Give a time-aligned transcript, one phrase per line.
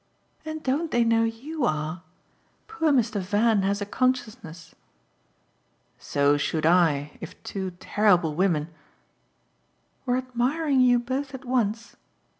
[0.43, 2.01] "And don't they know YOU are?
[2.67, 3.21] Poor Mr.
[3.21, 4.73] Van has a consciousness!"
[5.99, 8.69] "So should I if two terrible women"
[10.07, 11.97] "Were admiring you both at once?"